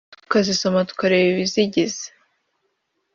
tukazisoma 0.23 0.79
tukareba 0.89 1.27
ibizigize 1.33 2.05